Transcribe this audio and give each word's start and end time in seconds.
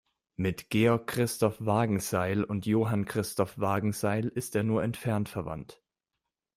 Mit 0.35 0.71
Georg 0.71 1.05
Christoph 1.05 1.63
Wagenseil 1.63 2.43
und 2.43 2.65
Johann 2.65 3.05
Christoph 3.05 3.59
Wagenseil 3.59 4.29
ist 4.29 4.55
er 4.55 4.63
nur 4.63 4.81
entfernt 4.83 5.29
verwandt. 5.29 5.83